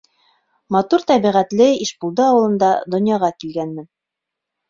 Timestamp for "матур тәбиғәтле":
0.75-1.67